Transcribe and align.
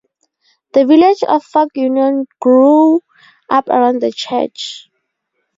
The 0.73 0.83
village 0.87 1.21
of 1.21 1.43
Fork 1.43 1.69
Union 1.75 2.25
grew 2.39 3.01
up 3.51 3.69
around 3.69 4.01
the 4.01 4.11
Church. 4.11 4.89